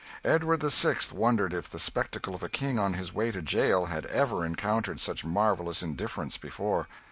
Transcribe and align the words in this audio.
Edward 0.25 0.61
the 0.61 0.71
Sixth 0.71 1.13
wondered 1.13 1.53
if 1.53 1.69
the 1.69 1.77
spectacle 1.77 2.33
of 2.33 2.41
a 2.41 2.49
king 2.49 2.79
on 2.79 2.95
his 2.95 3.13
way 3.13 3.29
to 3.29 3.39
jail 3.39 3.85
had 3.85 4.07
ever 4.07 4.43
encountered 4.43 4.99
such 4.99 5.23
marvellous 5.23 5.83
indifference 5.83 6.39
before. 6.39 6.87